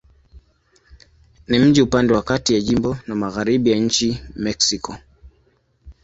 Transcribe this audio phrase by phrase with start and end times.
[1.47, 4.97] Ni mji upande wa kati ya jimbo na magharibi ya nchi Mexiko.